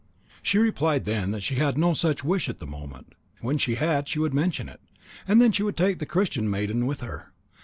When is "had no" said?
1.57-1.93